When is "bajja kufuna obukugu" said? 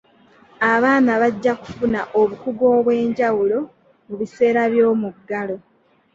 1.21-2.63